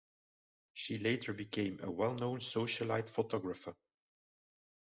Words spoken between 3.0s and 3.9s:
photographer.